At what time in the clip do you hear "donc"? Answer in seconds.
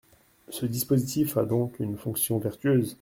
1.45-1.77